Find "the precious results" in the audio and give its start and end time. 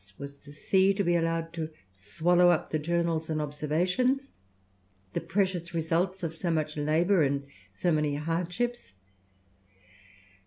5.13-6.23